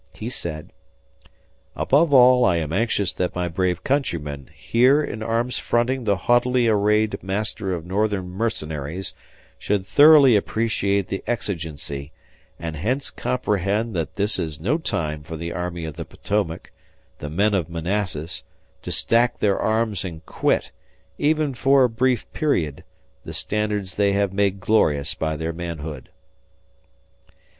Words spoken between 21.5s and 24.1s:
for a brief period, the standards